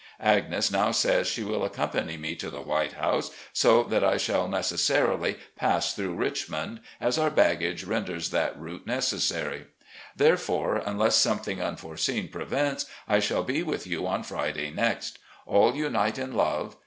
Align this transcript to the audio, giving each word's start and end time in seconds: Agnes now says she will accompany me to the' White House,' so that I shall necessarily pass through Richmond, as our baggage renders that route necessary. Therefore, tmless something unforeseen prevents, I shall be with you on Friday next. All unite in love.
Agnes 0.23 0.71
now 0.71 0.89
says 0.89 1.27
she 1.27 1.43
will 1.43 1.63
accompany 1.63 2.17
me 2.17 2.33
to 2.33 2.49
the' 2.49 2.61
White 2.73 2.93
House,' 2.93 3.29
so 3.53 3.83
that 3.83 4.03
I 4.03 4.17
shall 4.17 4.47
necessarily 4.47 5.37
pass 5.55 5.93
through 5.93 6.15
Richmond, 6.15 6.79
as 6.99 7.19
our 7.19 7.29
baggage 7.29 7.83
renders 7.83 8.31
that 8.31 8.59
route 8.59 8.87
necessary. 8.87 9.65
Therefore, 10.15 10.81
tmless 10.83 11.11
something 11.17 11.61
unforeseen 11.61 12.29
prevents, 12.29 12.87
I 13.07 13.19
shall 13.19 13.43
be 13.43 13.61
with 13.61 13.85
you 13.85 14.07
on 14.07 14.23
Friday 14.23 14.71
next. 14.71 15.19
All 15.45 15.75
unite 15.75 16.17
in 16.17 16.33
love. 16.33 16.77